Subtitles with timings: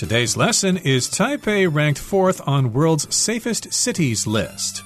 [0.00, 4.82] Today's lesson is Taipei ranked fourth on world's safest cities list.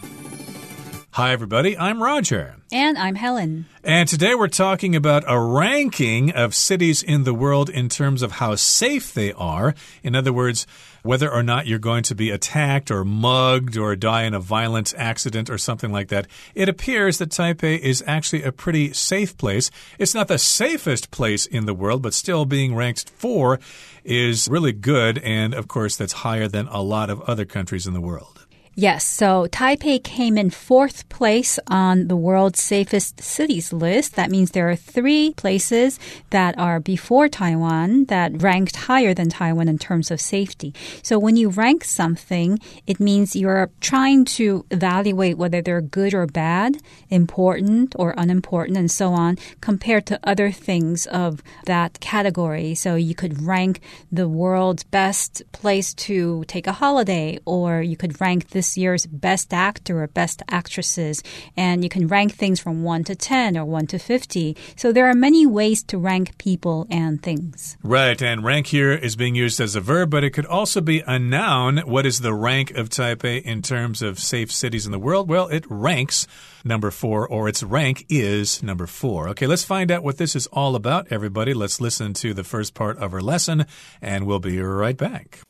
[1.13, 1.79] Hi, everybody.
[1.79, 2.57] I'm Roger.
[2.75, 3.67] And I'm Helen.
[3.85, 8.33] And today we're talking about a ranking of cities in the world in terms of
[8.33, 9.77] how safe they are.
[10.03, 10.67] In other words,
[11.05, 14.93] whether or not you're going to be attacked or mugged or die in a violent
[14.99, 16.27] accident or something like that.
[16.57, 19.71] It appears that Taipei is actually a pretty safe place.
[19.97, 23.61] It's not the safest place in the world, but still being ranked four
[24.03, 25.19] is really good.
[25.19, 28.44] And of course, that's higher than a lot of other countries in the world.
[28.77, 34.17] Yes, so Taipei came in fourth place on the world's safest cities list.
[34.17, 36.01] That means there are three places
[36.31, 40.75] that are before Taiwan that ranked higher than Taiwan in terms of safety.
[41.05, 46.27] So when you rank something, it means you're trying to evaluate whether they're good or
[46.27, 46.79] bad,
[47.11, 52.75] important or unimportant, and so on, compared to other things of that category.
[52.75, 53.81] So you could rank
[54.11, 59.05] the world's best place to take a holiday, or you could rank this this year's
[59.05, 61.23] Best Actor or Best Actresses,
[61.55, 64.57] and you can rank things from 1 to 10 or 1 to 50.
[64.75, 67.77] So there are many ways to rank people and things.
[67.83, 71.03] Right, and rank here is being used as a verb, but it could also be
[71.07, 71.79] a noun.
[71.79, 75.29] What is the rank of Taipei in terms of safe cities in the world?
[75.29, 76.27] Well, it ranks
[76.65, 79.29] number four, or its rank is number four.
[79.29, 81.53] Okay, let's find out what this is all about, everybody.
[81.53, 83.67] Let's listen to the first part of our lesson,
[84.01, 85.41] and we'll be right back.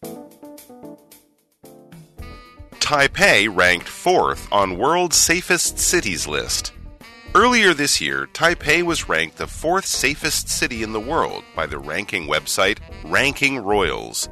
[2.85, 6.73] Taipei ranked fourth on World's Safest Cities list.
[7.35, 11.79] Earlier this year, Taipei was ranked the fourth safest city in the world by the
[11.79, 14.29] ranking website Ranking Royals.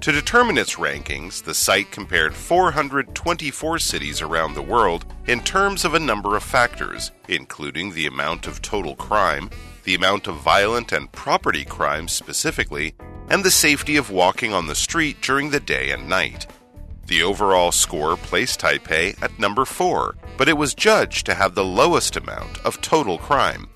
[0.00, 5.94] To determine its rankings, the site compared 424 cities around the world in terms of
[5.94, 9.50] a number of factors, including the amount of total crime,
[9.84, 12.96] the amount of violent and property crimes specifically,
[13.28, 16.48] and the safety of walking on the street during the day and night.
[17.07, 21.63] The overall score placed Taipei at number 4, but it was judged to have the
[21.63, 23.67] lowest amount of total crime.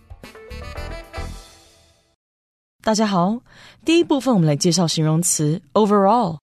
[2.84, 3.40] 大家好，
[3.86, 6.40] 第一部分我们来介绍形容词 overall，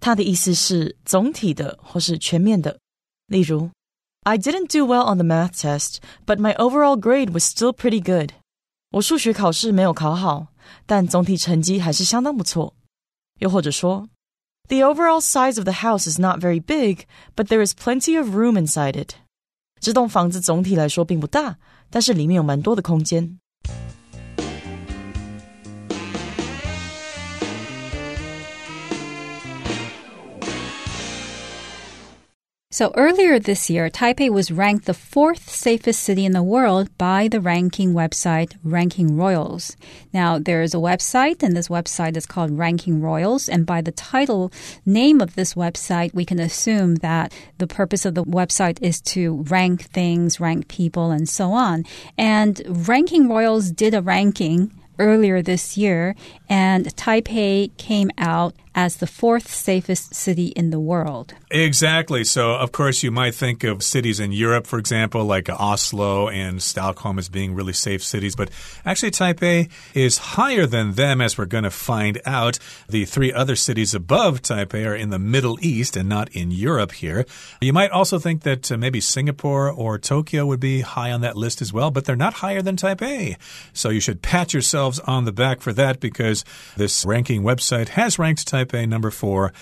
[0.00, 2.78] 它的意思是总体的或是全面的。
[3.28, 3.70] 例如，
[4.24, 8.32] I didn't do well on the math test, but my overall grade was still pretty good。
[8.92, 10.48] 我数学考试没有考好，
[10.86, 12.74] 但总体成绩还是相当不错。
[13.38, 14.08] 又或者说
[14.68, 18.34] the overall size of the house is not very big, but there is plenty of
[18.34, 19.16] room inside it.
[19.80, 21.58] 这栋房子总体来说并不大，
[21.90, 23.38] 但是里面有蛮多的空间。
[32.77, 37.27] So earlier this year, Taipei was ranked the fourth safest city in the world by
[37.27, 39.75] the ranking website Ranking Royals.
[40.13, 43.49] Now, there is a website, and this website is called Ranking Royals.
[43.49, 44.51] And by the title
[44.85, 49.41] name of this website, we can assume that the purpose of the website is to
[49.49, 51.83] rank things, rank people, and so on.
[52.15, 56.15] And Ranking Royals did a ranking earlier this year,
[56.49, 61.33] and Taipei came out as the fourth safest city in the world.
[61.49, 62.23] Exactly.
[62.23, 66.61] So, of course, you might think of cities in Europe, for example, like Oslo and
[66.61, 68.51] Stockholm as being really safe cities, but
[68.85, 72.59] actually, Taipei is higher than them, as we're going to find out.
[72.87, 76.91] The three other cities above Taipei are in the Middle East and not in Europe
[76.91, 77.25] here.
[77.59, 81.35] You might also think that uh, maybe Singapore or Tokyo would be high on that
[81.35, 83.37] list as well, but they're not higher than Taipei.
[83.73, 86.36] So, you should pat yourselves on the back for that because
[86.75, 89.53] this ranking website has ranked Taipei, number four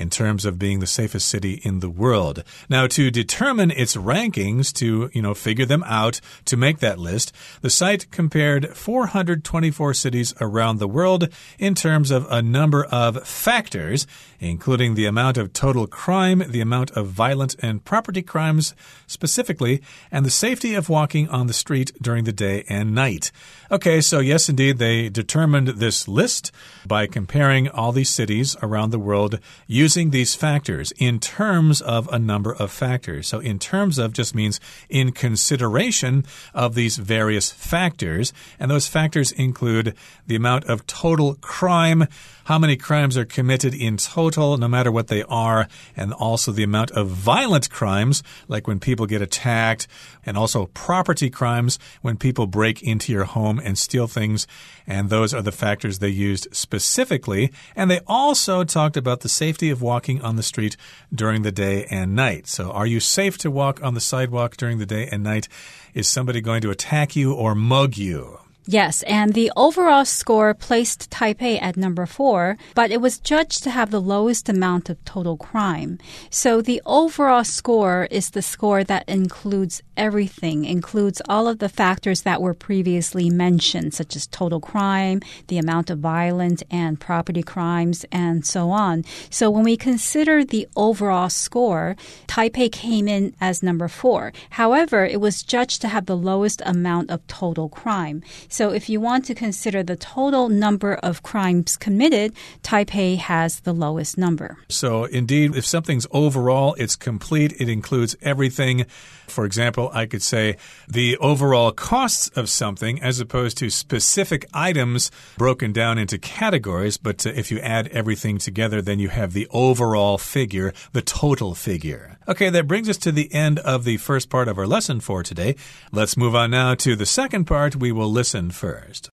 [0.00, 2.42] in terms of being the safest city in the world.
[2.68, 7.32] Now, to determine its rankings, to, you know, figure them out, to make that list,
[7.60, 11.28] the site compared 424 cities around the world
[11.58, 14.06] in terms of a number of factors,
[14.40, 18.74] including the amount of total crime, the amount of violent and property crimes
[19.06, 23.30] specifically, and the safety of walking on the street during the day and night.
[23.70, 26.50] Okay, so yes, indeed, they determined this list
[26.86, 32.18] by comparing all these cities around the world using these factors in terms of a
[32.18, 33.26] number of factors.
[33.26, 38.32] So, in terms of just means in consideration of these various factors.
[38.58, 39.94] And those factors include
[40.26, 42.06] the amount of total crime
[42.50, 46.64] how many crimes are committed in total, no matter what they are, and also the
[46.64, 49.86] amount of violent crimes, like when people get attacked,
[50.26, 54.48] and also property crimes, when people break into your home and steal things.
[54.84, 57.52] And those are the factors they used specifically.
[57.76, 60.76] And they also talked about the safety of walking on the street
[61.14, 62.46] during the day and night.
[62.46, 65.48] So, are you safe to walk on the sidewalk during the day and night?
[65.94, 68.38] Is somebody going to attack you or mug you?
[68.72, 73.70] Yes, and the overall score placed Taipei at number four, but it was judged to
[73.70, 75.98] have the lowest amount of total crime.
[76.30, 82.22] So the overall score is the score that includes everything, includes all of the factors
[82.22, 88.04] that were previously mentioned, such as total crime, the amount of violent and property crimes,
[88.12, 89.04] and so on.
[89.30, 91.96] So when we consider the overall score,
[92.28, 94.32] Taipei came in as number four.
[94.50, 98.22] However, it was judged to have the lowest amount of total crime.
[98.48, 103.72] So if you want to consider the total number of crimes committed, Taipei has the
[103.72, 104.58] lowest number.
[104.68, 108.84] So indeed, if something's overall, it's complete, it includes everything.
[109.30, 110.56] For example, I could say
[110.88, 116.96] the overall costs of something as opposed to specific items broken down into categories.
[116.96, 121.54] But uh, if you add everything together, then you have the overall figure, the total
[121.54, 122.18] figure.
[122.28, 125.22] Okay, that brings us to the end of the first part of our lesson for
[125.22, 125.56] today.
[125.92, 127.76] Let's move on now to the second part.
[127.76, 129.10] We will listen first.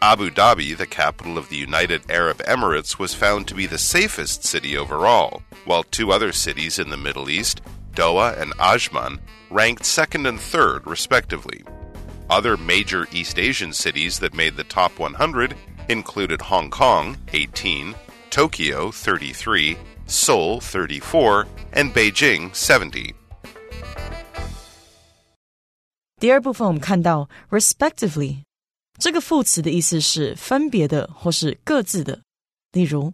[0.00, 4.44] Abu Dhabi, the capital of the United Arab Emirates, was found to be the safest
[4.44, 7.61] city overall, while two other cities in the Middle East,
[7.93, 9.19] Doha and Ajman,
[9.49, 11.63] ranked second and third, respectively.
[12.29, 15.55] Other major East Asian cities that made the top 100
[15.89, 17.93] included Hong Kong, 18,
[18.29, 19.77] Tokyo, 33,
[20.07, 23.13] Seoul, 34, and Beijing, 70.
[26.19, 28.43] 第二部分我们看到 respectively
[28.97, 32.21] 这个副词的意思是分别的或是各自的。
[32.71, 33.13] 例如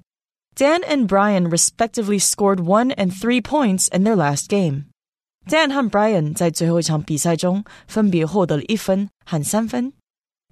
[0.56, 6.34] ，Dan and Brian respectively scored one and three points in their last game。Dan 和 Brian
[6.34, 9.94] 在最后一场比赛中分别获得了一分和三分。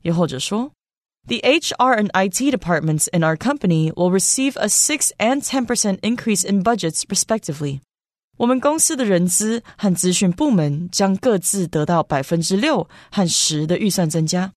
[0.02, 0.72] 又或者说，
[1.28, 6.50] The HR and IT departments in our company will receive a six and ten percent increase
[6.50, 7.82] in budgets respectively。
[8.38, 14.54] 我们公司的人资和资讯部门将各自得到百分之六和十的预算增加。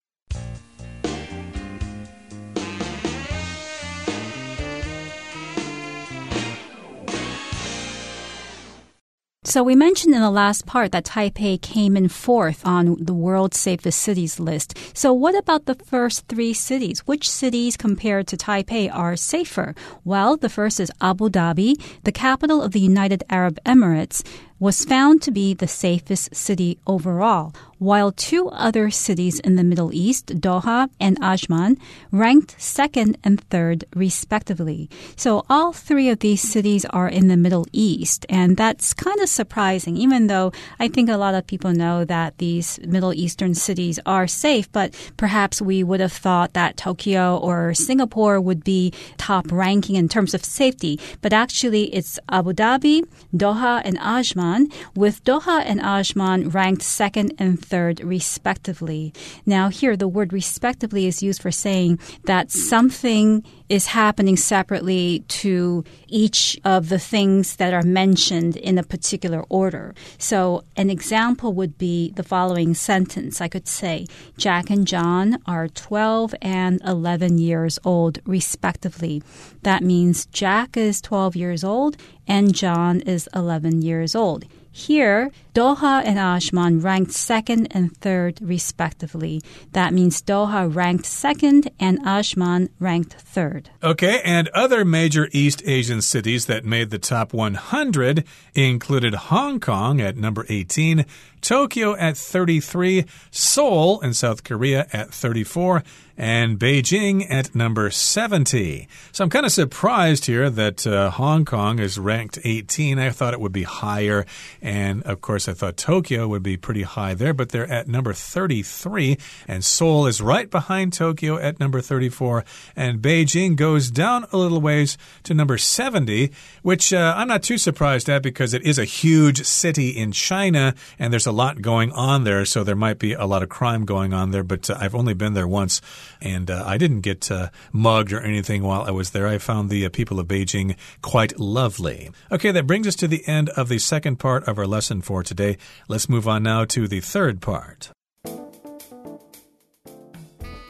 [9.56, 13.58] So we mentioned in the last part that Taipei came in fourth on the world's
[13.58, 14.76] safest cities list.
[14.94, 17.00] So what about the first three cities?
[17.06, 19.74] Which cities compared to Taipei are safer?
[20.04, 24.22] Well, the first is Abu Dhabi, the capital of the United Arab Emirates
[24.58, 29.92] was found to be the safest city overall, while two other cities in the Middle
[29.92, 31.78] East, Doha and Ajman,
[32.10, 34.88] ranked second and third respectively.
[35.14, 39.28] So all three of these cities are in the Middle East, and that's kind of
[39.28, 44.00] surprising, even though I think a lot of people know that these Middle Eastern cities
[44.06, 49.52] are safe, but perhaps we would have thought that Tokyo or Singapore would be top
[49.52, 50.98] ranking in terms of safety.
[51.20, 54.45] But actually, it's Abu Dhabi, Doha, and Ajman
[54.94, 59.12] with Doha and Ajman ranked second and third, respectively.
[59.44, 65.84] Now, here, the word respectively is used for saying that something is happening separately to
[66.08, 69.94] each of the things that are mentioned in a particular order.
[70.18, 75.68] So, an example would be the following sentence I could say, Jack and John are
[75.68, 79.22] 12 and 11 years old, respectively.
[79.62, 81.96] That means Jack is 12 years old
[82.26, 84.44] and John is 11 years old.
[84.76, 89.40] Here, Doha and Ajman ranked second and third, respectively.
[89.72, 93.70] That means Doha ranked second and Ajman ranked third.
[93.82, 98.22] Okay, and other major East Asian cities that made the top 100
[98.54, 101.06] included Hong Kong at number 18,
[101.40, 105.82] Tokyo at 33, Seoul in South Korea at 34,
[106.16, 108.88] and Beijing at number 70.
[109.12, 112.98] So I'm kind of surprised here that uh, Hong Kong is ranked 18.
[112.98, 114.24] I thought it would be higher.
[114.62, 118.12] And of course, I thought Tokyo would be pretty high there, but they're at number
[118.12, 119.18] 33.
[119.46, 122.44] And Seoul is right behind Tokyo at number 34.
[122.74, 126.30] And Beijing goes down a little ways to number 70,
[126.62, 130.74] which uh, I'm not too surprised at because it is a huge city in China
[130.98, 132.44] and there's a lot going on there.
[132.44, 135.14] So there might be a lot of crime going on there, but uh, I've only
[135.14, 135.80] been there once
[136.20, 139.26] and uh, I didn't get uh, mugged or anything while I was there.
[139.26, 142.10] I found the uh, people of Beijing quite lovely.
[142.30, 145.22] Okay, that brings us to the end of the second part of our lesson for
[145.22, 145.56] today.
[145.88, 147.90] Let's move on now to the third part.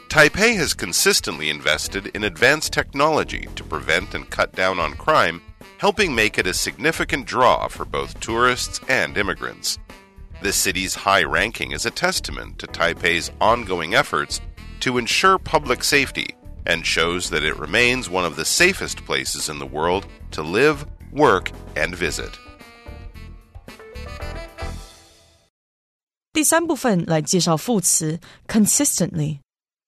[0.09, 5.41] Taipei has consistently invested in advanced technology to prevent and cut down on crime,
[5.77, 9.77] helping make it a significant draw for both tourists and immigrants.
[10.42, 14.40] The city's high ranking is a testament to Taipei's ongoing efforts
[14.80, 19.58] to ensure public safety and shows that it remains one of the safest places in
[19.58, 22.30] the world to live, work, and visit.
[26.32, 29.38] 第三部分来介绍副词 consistently。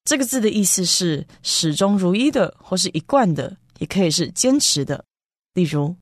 [0.05, 5.03] 这个字的意思是始终如一的，或是一贯的，也可以是坚持的。
[5.55, 5.97] 例如，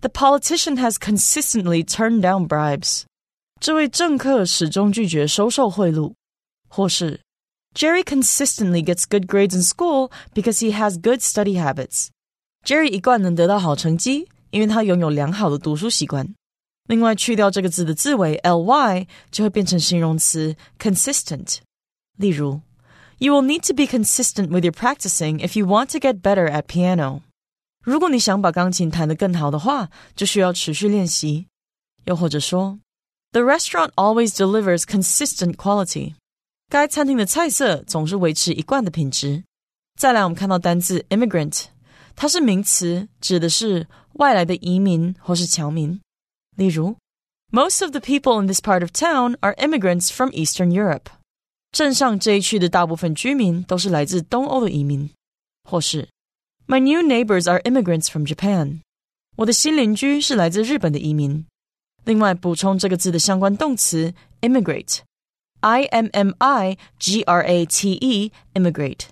[0.00, 3.04] The politician has consistently turned down bribes。
[3.62, 6.14] 这位政客始终拒绝收受贿赂，
[6.68, 7.20] 或是
[7.74, 16.34] Jerry consistently gets good grades in school because he has good study habits。Jerry 一贯能得到好成绩，因为他拥有良好的读书习惯。
[16.88, 21.58] 另外，去掉这个字的字尾 ly，就会变成形容词 consistent。
[22.16, 22.62] 例如，
[23.18, 26.62] You will need to be consistent with your practicing if you want to get better at
[26.62, 27.22] piano。
[27.84, 31.48] 如果你想把钢琴弹得更好的话，就需要持续练习。
[32.04, 32.78] 又或者说
[33.32, 36.14] ，The restaurant always delivers consistent quality。
[36.68, 39.44] 该餐厅的菜色总是维持一贯的品质。
[39.98, 41.64] 再来，我们看到单字 immigrant，
[42.14, 46.00] 它是名词，指的是外来的移民或是侨民。
[46.56, 46.96] 例如，
[47.50, 51.06] Most of the people in this part of town are immigrants from Eastern Europe。
[51.72, 55.08] 镇上这一区的大部分居民都是来自东欧的移民。
[55.64, 56.08] 或是，
[56.66, 58.80] My new neighbors are immigrants from Japan。
[59.36, 61.46] 我的新邻居是来自日本的移民。
[62.04, 69.06] 另外，补充这个字的相关动词 immigrate，i m m i g r a t e，immigrate，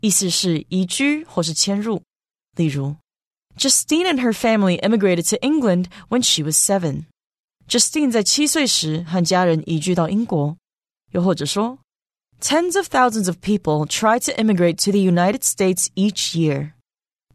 [0.00, 2.02] 意思是移居或是迁入。
[2.56, 2.96] 例如。
[3.56, 7.04] Justine and her family immigrated to England when she was seven.
[7.68, 10.56] Justine 在七岁时和家人移居到英国。
[11.12, 11.78] 又或者说，
[12.40, 16.72] Tens of thousands of people try to immigrate to the United States each year.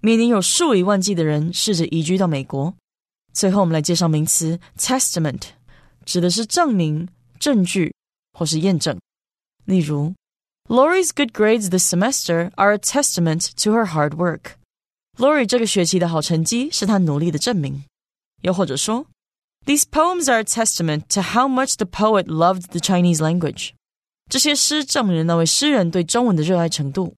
[0.02, 2.76] 每年有数以万计的人试着移居到美国。
[3.34, 5.42] 最后，我们来介绍名词 testament，
[6.06, 7.08] 指的是证明、
[7.40, 7.94] 证据
[8.34, 9.00] 或是验证。
[9.66, 10.14] 例如，
[10.68, 14.54] Lori's good grades this semester are a testament to her hard work.
[15.18, 17.84] Lori 这个学期的好成绩是她努力的证明。
[18.42, 19.06] 又或者说，
[19.66, 23.72] These poems are a testament to how much the poet loved the Chinese language。
[24.30, 27.14] 这些诗证明了那位诗人对中文的热爱程度。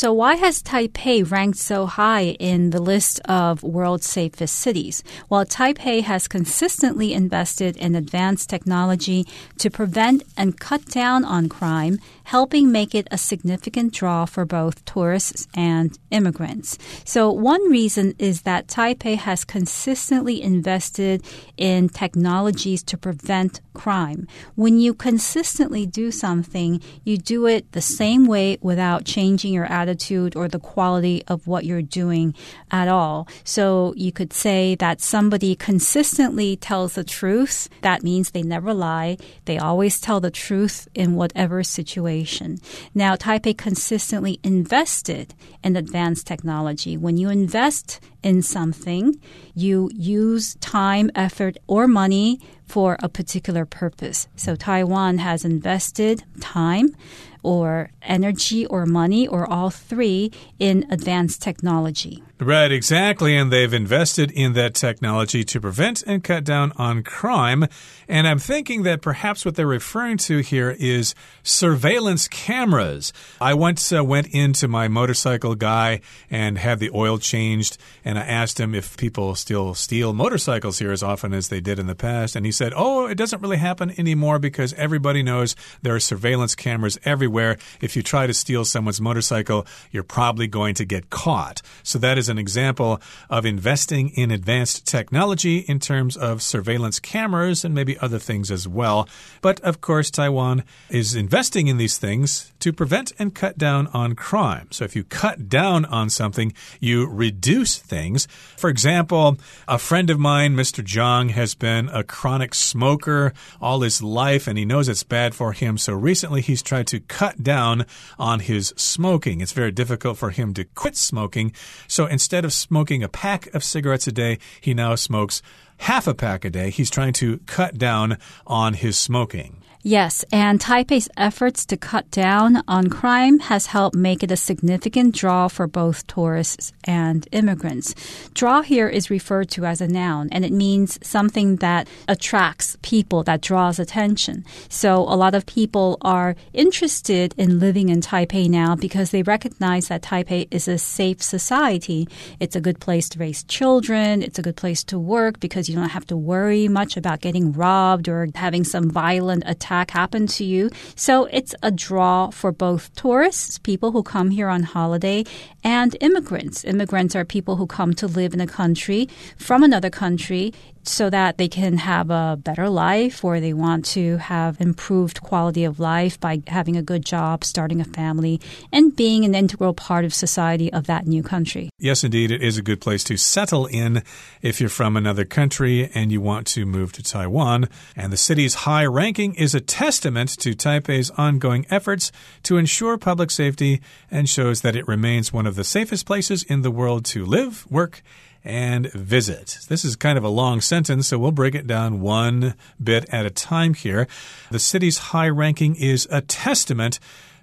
[0.00, 5.04] So, why has Taipei ranked so high in the list of world's safest cities?
[5.28, 9.26] Well, Taipei has consistently invested in advanced technology
[9.58, 14.84] to prevent and cut down on crime helping make it a significant draw for both
[14.84, 16.78] tourists and immigrants.
[17.04, 21.22] So, one reason is that Taipei has consistently invested
[21.58, 24.26] in technologies to prevent crime.
[24.54, 29.89] When you consistently do something, you do it the same way without changing your attitude
[30.36, 32.34] or the quality of what you're doing
[32.70, 33.28] at all.
[33.44, 37.68] So, you could say that somebody consistently tells the truth.
[37.82, 39.16] That means they never lie.
[39.44, 42.58] They always tell the truth in whatever situation.
[42.94, 46.96] Now, Taipei consistently invested in advanced technology.
[46.96, 49.18] When you invest in something,
[49.54, 54.28] you use time, effort, or money for a particular purpose.
[54.36, 56.94] So Taiwan has invested time
[57.42, 62.22] or energy or money or all three in advanced technology.
[62.40, 63.36] Right, exactly.
[63.36, 67.66] And they've invested in that technology to prevent and cut down on crime.
[68.08, 73.12] And I'm thinking that perhaps what they're referring to here is surveillance cameras.
[73.42, 78.22] I once uh, went into my motorcycle guy and had the oil changed, and I
[78.22, 81.94] asked him if people still steal motorcycles here as often as they did in the
[81.94, 82.36] past.
[82.36, 86.54] And he said, Oh, it doesn't really happen anymore because everybody knows there are surveillance
[86.54, 87.58] cameras everywhere.
[87.82, 91.60] If you try to steal someone's motorcycle, you're probably going to get caught.
[91.82, 97.64] So that is an example of investing in advanced technology in terms of surveillance cameras
[97.64, 99.08] and maybe other things as well.
[99.42, 104.14] But of course, Taiwan is investing in these things to prevent and cut down on
[104.14, 104.68] crime.
[104.70, 108.26] So if you cut down on something, you reduce things.
[108.56, 110.84] For example, a friend of mine, Mr.
[110.84, 115.52] Zhang, has been a chronic smoker all his life and he knows it's bad for
[115.52, 115.78] him.
[115.78, 117.86] So recently he's tried to cut down
[118.18, 119.40] on his smoking.
[119.40, 121.52] It's very difficult for him to quit smoking.
[121.88, 125.42] So instead of smoking a pack of cigarettes a day, he now smokes
[125.78, 126.70] half a pack a day.
[126.70, 129.62] He's trying to cut down on his smoking.
[129.82, 135.14] Yes, and Taipei's efforts to cut down on crime has helped make it a significant
[135.14, 137.94] draw for both tourists and immigrants.
[138.34, 143.22] Draw here is referred to as a noun, and it means something that attracts people,
[143.22, 144.44] that draws attention.
[144.68, 149.88] So a lot of people are interested in living in Taipei now because they recognize
[149.88, 152.06] that Taipei is a safe society.
[152.38, 155.74] It's a good place to raise children, it's a good place to work because you
[155.74, 160.26] don't have to worry much about getting robbed or having some violent attack attack happen
[160.26, 160.68] to you.
[160.96, 165.24] So it's a draw for both tourists, people who come here on holiday,
[165.62, 166.64] and immigrants.
[166.64, 171.38] Immigrants are people who come to live in a country from another country so that
[171.38, 176.18] they can have a better life or they want to have improved quality of life
[176.18, 178.40] by having a good job, starting a family,
[178.72, 181.70] and being an integral part of society of that new country.
[181.78, 184.02] Yes, indeed, it is a good place to settle in
[184.42, 187.68] if you're from another country and you want to move to Taiwan.
[187.94, 192.10] And the city's high ranking is a testament to Taipei's ongoing efforts
[192.44, 196.62] to ensure public safety and shows that it remains one of the safest places in
[196.62, 198.02] the world to live, work,
[198.44, 199.58] and visit.
[199.68, 203.26] This is kind of a long sentence, so we'll break it down one bit at
[203.26, 204.06] a time here.
[204.50, 206.98] The city's high ranking is a testament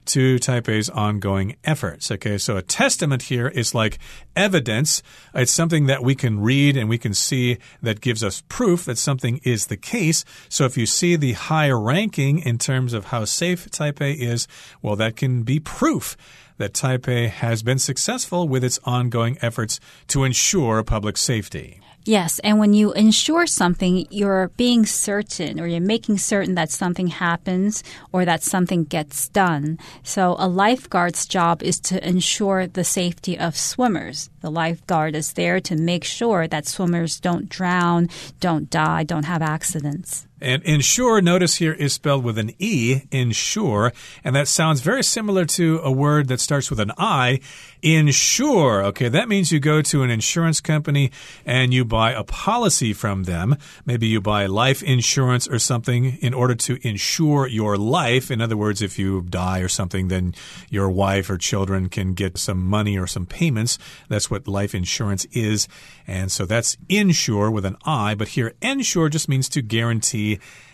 [0.08, 2.10] to Taipei's ongoing efforts.
[2.12, 4.00] Okay, so a testament here is like
[4.36, 5.04] evidence.
[5.34, 8.98] It's something that we can read and we can see that gives us proof that
[8.98, 10.24] something is the case.
[10.50, 14.48] So if you see the high ranking in terms of how safe Taipei is,
[14.82, 16.16] well, that can be proof
[16.58, 21.80] that Taipei has been successful with its ongoing efforts to ensure public safety.
[22.08, 27.08] Yes, and when you ensure something, you're being certain or you're making certain that something
[27.08, 27.84] happens
[28.14, 29.78] or that something gets done.
[30.04, 34.30] So a lifeguard's job is to ensure the safety of swimmers.
[34.40, 38.08] The lifeguard is there to make sure that swimmers don't drown,
[38.40, 40.27] don't die, don't have accidents.
[40.40, 43.92] And ensure, notice here, is spelled with an E, ensure,
[44.24, 47.40] and that sounds very similar to a word that starts with an I,
[47.82, 48.84] insure.
[48.84, 51.12] Okay, that means you go to an insurance company
[51.46, 53.56] and you buy a policy from them.
[53.86, 58.30] Maybe you buy life insurance or something in order to insure your life.
[58.30, 60.36] In other words, if you die or something, then
[60.70, 63.80] your wife or children can get some money or some payments.
[64.08, 65.68] That's what life insurance is.
[66.06, 70.27] And so that's insure with an I, but here ensure just means to guarantee.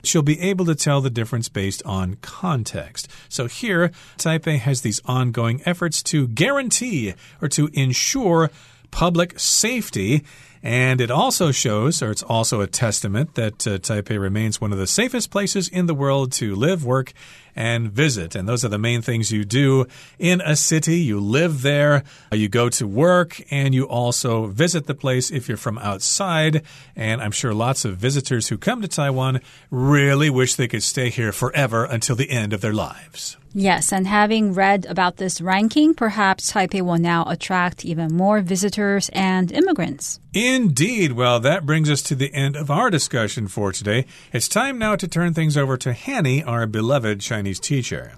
[0.04, 3.08] She'll be able to tell the difference based on context.
[3.30, 8.50] So here, Taipei has these ongoing efforts to guarantee or to ensure
[8.92, 10.24] public safety.
[10.62, 14.78] And it also shows, or it's also a testament, that uh, Taipei remains one of
[14.78, 17.12] the safest places in the world to live, work,
[17.56, 18.36] and visit.
[18.36, 19.86] And those are the main things you do
[20.20, 20.98] in a city.
[20.98, 25.58] You live there, you go to work, and you also visit the place if you're
[25.58, 26.64] from outside.
[26.96, 31.10] And I'm sure lots of visitors who come to Taiwan really wish they could stay
[31.10, 33.38] here forever until the end of their lives.
[33.56, 39.10] Yes, and having read about this ranking, perhaps Taipei will now attract even more visitors
[39.14, 40.20] and immigrants.
[40.34, 41.12] Indeed.
[41.12, 44.08] Well, that brings us to the end of our discussion for today.
[44.32, 48.14] It's time now to turn things over to Hanny, our beloved Chinese teacher.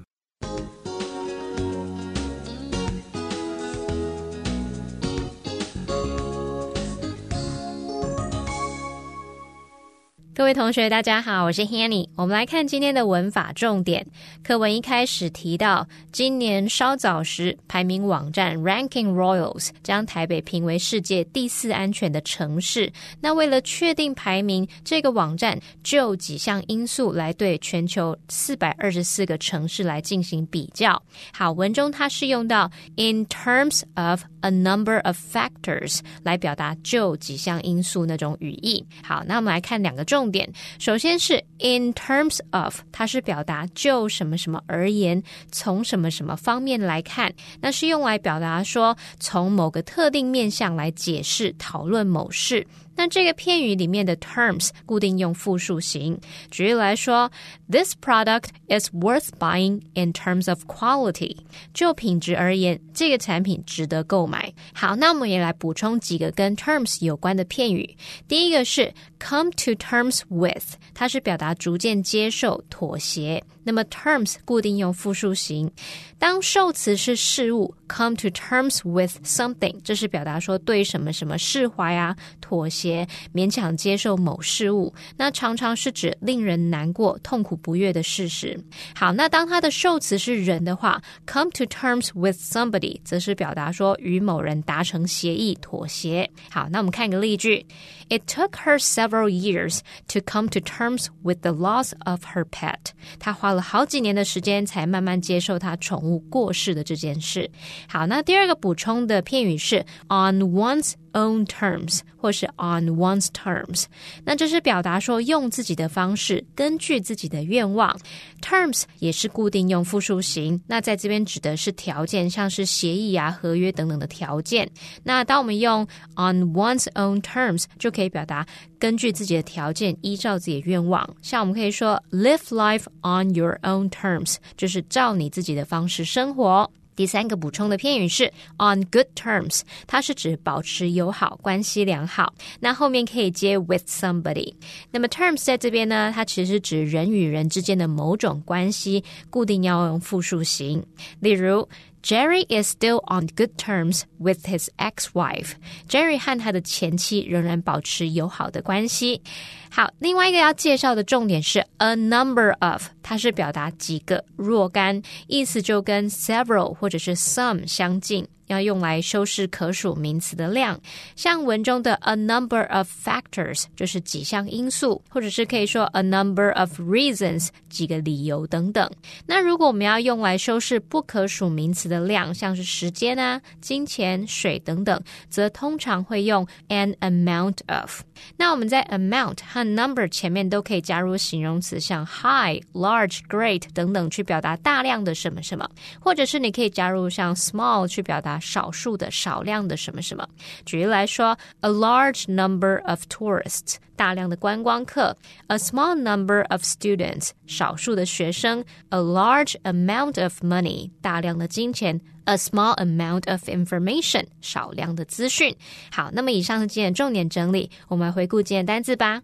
[10.36, 12.10] 各位同学，大家好，我是 Hanny。
[12.18, 14.06] 我们来看今天的文法重点。
[14.44, 22.92] 课文一开始提到，今年稍早时，排名网站 Ranking Royals 将台北评为世界第四安全的城市。
[23.22, 31.02] 那为了确定排名，这个网站就几项因素来对全球四百二十四个城市来进行比较。
[31.32, 38.86] 好，文中它是用到 in terms of a number of factors 来表达就几项因素那种语义。
[39.02, 40.25] 好，那我们来看两个重。
[40.26, 52.66] 重点，首先是 in terms of，它是表达就什么什么而言，从什么什么方面来看，那是用来表达说从某个特定面向来解释讨论某事。
[52.98, 56.18] 那这个片语里面的 terms 固定用复数形。
[56.50, 57.30] 举例来说
[57.70, 61.36] ，This product is worth buying in terms of quality。
[61.74, 64.54] 就品质而言，这个产品值得购买。
[64.74, 67.96] 好，那我们也来补充几个跟 terms 有关的片语。
[68.28, 73.44] 第一个是 come to terms with，它是表达逐渐接受、妥协。
[73.68, 75.72] 那么 terms 固定用复数形。
[76.20, 84.94] 当受词是事物，come to terms with something，这是表达说对什么什么释怀啊、妥协、勉强接受某事物。
[85.18, 88.58] 那常常是指令人难过、痛苦不悦的事实。
[88.96, 96.30] 好，那当它的受词是人的话，come to terms with somebody，则是表达说与某人达成协议、妥协。
[96.50, 97.66] 好，那我们看一个例句
[98.09, 102.93] ：It took her several years to come to terms with the loss of her pet。
[103.19, 106.21] 她花了好几年的时间才慢慢接受她宠物。
[106.31, 107.51] 过世的这件事。
[107.89, 113.85] 好，那第二个补充的片语是 on one's own terms，或是 on one's terms。
[114.25, 117.99] 那这是表达说用自己的方式，根据自己的愿望。
[118.41, 124.71] terms 也是固定用复数形，那在这边指的是条件，像是协议啊、合约等等的条件。
[125.03, 128.46] 那当我们用 on one's own terms，就 可以表达
[128.78, 131.10] 根据自己的条件，依照自己的愿望。
[131.22, 136.70] 像我们可以说 live life on your own terms，就是照你自己的方式生活。
[136.96, 138.26] 第三个补充的片语是
[138.58, 142.34] on good terms，它是指保持友好关系良好。
[142.60, 144.54] 那后面可以接 with somebody。
[144.92, 150.86] 那么 terms 在这边呢，它其实指人与人之间的某种关系，固定要用复数形。
[151.20, 151.68] 例如。
[152.06, 155.54] Jerry is still on good terms with his ex-wife.
[155.90, 159.24] Jerry 和他的前妻仍然保持友好的关系。
[159.72, 168.28] 好，另外一个要介绍的重点是 a number of，它是表达几个若干，意思就跟 several 或者是 some 相近。
[168.48, 170.80] 要用来修饰可数名词的量，
[171.16, 178.90] 像文中的 a number of factors 就是几项因素，或者是可以说 a number of reasons 几个理由等等。
[179.26, 188.02] 那如果我们要用来修饰不可数名词的量，像是时间啊、金钱、水等等，则通常会用 an amount of。
[188.38, 198.35] 那我们在 amount 和 number 前面都可以加入形容词，像 high、large、great 等等，去表达大量的什么什么，或者是你可以加入像 small 去表达。
[198.41, 200.27] 少数的、少量的什么什么。
[200.65, 205.15] 举例来说，a large number of tourists，大量的观光客；
[205.49, 215.55] a small number of students，少数的学生；a large amount of money，大量的金钱；a small amount of information，少量的资讯。
[215.93, 219.21] 好，那么以上是今天重点整理，我们回顾今天单字吧。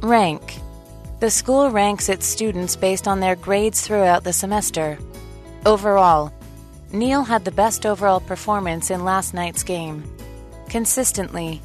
[0.00, 0.40] Rank.
[1.20, 4.96] The school ranks its students based on their grades throughout the semester.
[5.64, 6.30] Overall,
[6.93, 10.03] Neil had the best overall performance in last night's game.
[10.69, 11.59] Consistently,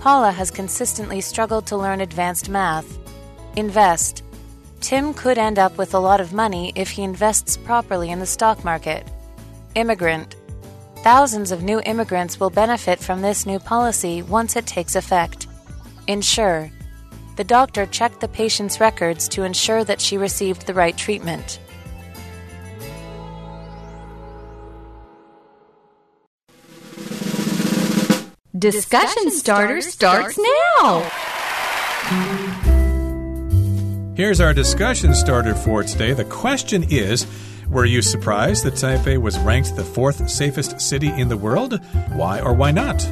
[0.00, 2.98] Paula has consistently struggled to learn advanced math.
[3.54, 4.24] Invest.
[4.80, 8.26] Tim could end up with a lot of money if he invests properly in the
[8.26, 9.08] stock market.
[9.76, 10.34] Immigrant.
[11.04, 15.46] Thousands of new immigrants will benefit from this new policy once it takes effect.
[16.08, 16.68] Ensure.
[17.36, 21.60] The doctor checked the patient's records to ensure that she received the right treatment.
[28.56, 31.00] Discussion starter starts now.
[34.14, 36.12] Here's our discussion starter for today.
[36.12, 37.26] The question is
[37.68, 41.80] Were you surprised that Taipei was ranked the fourth safest city in the world?
[42.12, 43.02] Why or why not?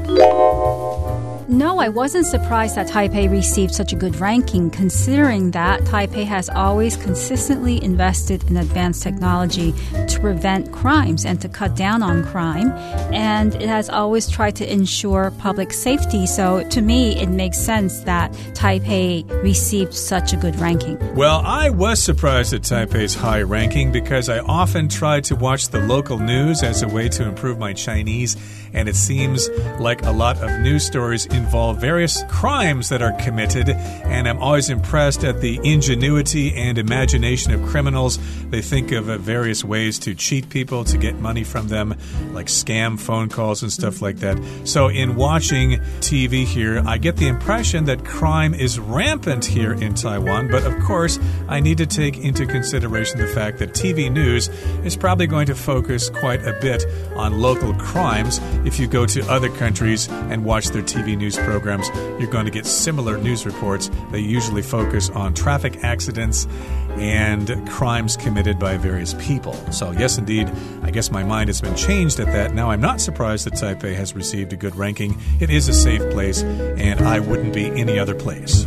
[1.49, 6.49] No, I wasn't surprised that Taipei received such a good ranking, considering that Taipei has
[6.49, 9.75] always consistently invested in advanced technology
[10.09, 12.71] to prevent crimes and to cut down on crime.
[13.13, 16.27] And it has always tried to ensure public safety.
[16.27, 20.99] So to me, it makes sense that Taipei received such a good ranking.
[21.15, 25.81] Well, I was surprised at Taipei's high ranking because I often try to watch the
[25.81, 28.37] local news as a way to improve my Chinese,
[28.73, 33.69] and it seems like a lot of news stories involve various crimes that are committed,
[33.69, 38.19] and I'm always impressed at the ingenuity and imagination of criminals.
[38.51, 41.95] They think of uh, various ways to cheat people to get money from them,
[42.33, 44.39] like scam phone calls and stuff like that.
[44.65, 49.95] So, in watching TV here, I get the impression that crime is rampant here in
[49.95, 54.49] Taiwan, but of course, I need to take into consideration the fact that TV news
[54.85, 56.85] is probably going to focus quite a bit
[57.17, 58.41] on local crimes.
[58.65, 61.89] If you go to other countries and watch their TV news programs,
[62.21, 63.91] you're going to get similar news reports.
[64.11, 66.47] They usually focus on traffic accidents
[66.91, 69.55] and crimes committed by various people.
[69.73, 70.51] So, yes, indeed,
[70.83, 72.55] I guess my mind has been changed at that.
[72.55, 75.19] Now, I'm not surprised that Taipei has received a good ranking.
[75.41, 78.67] It is a safe place, and I wouldn't be any other place.